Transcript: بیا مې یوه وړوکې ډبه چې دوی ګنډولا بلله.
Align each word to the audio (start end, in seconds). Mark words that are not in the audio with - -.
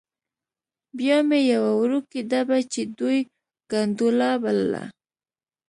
بیا 0.97 1.17
مې 1.27 1.39
یوه 1.53 1.71
وړوکې 1.81 2.19
ډبه 2.31 2.57
چې 2.73 2.81
دوی 2.99 3.19
ګنډولا 3.71 4.31
بلله. 4.43 4.83